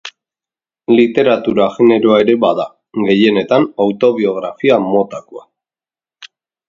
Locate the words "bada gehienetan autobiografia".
2.45-4.81